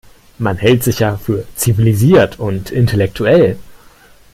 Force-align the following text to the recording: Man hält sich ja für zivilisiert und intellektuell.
Man 0.39 0.57
hält 0.57 0.83
sich 0.83 0.97
ja 0.97 1.15
für 1.15 1.45
zivilisiert 1.55 2.39
und 2.39 2.71
intellektuell. 2.71 3.59